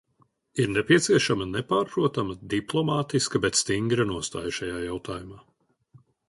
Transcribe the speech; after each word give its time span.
Ir 0.61 0.69
nepieciešama 0.75 1.45
nepārprotama 1.49 2.37
diplomātiska, 2.53 3.43
bet 3.45 3.61
stingra 3.61 4.07
nostāja 4.13 4.55
šajā 4.61 4.81
jautājumā. 4.87 5.39